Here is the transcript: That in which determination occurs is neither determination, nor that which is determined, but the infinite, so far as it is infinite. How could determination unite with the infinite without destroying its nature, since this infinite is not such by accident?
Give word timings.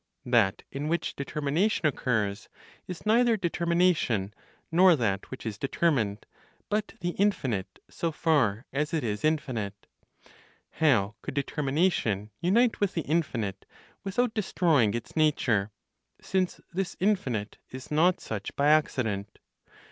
That 0.25 0.63
in 0.71 0.87
which 0.87 1.15
determination 1.15 1.85
occurs 1.87 2.49
is 2.87 3.05
neither 3.05 3.37
determination, 3.37 4.33
nor 4.71 4.95
that 4.95 5.29
which 5.29 5.45
is 5.45 5.59
determined, 5.59 6.25
but 6.69 6.93
the 7.01 7.09
infinite, 7.19 7.77
so 7.87 8.11
far 8.11 8.65
as 8.73 8.95
it 8.95 9.03
is 9.03 9.23
infinite. 9.23 9.85
How 10.71 11.13
could 11.21 11.35
determination 11.35 12.31
unite 12.39 12.79
with 12.79 12.95
the 12.95 13.01
infinite 13.01 13.63
without 14.03 14.33
destroying 14.33 14.95
its 14.95 15.15
nature, 15.15 15.69
since 16.19 16.59
this 16.73 16.97
infinite 16.99 17.59
is 17.69 17.91
not 17.91 18.19
such 18.19 18.55
by 18.55 18.69
accident? 18.69 19.37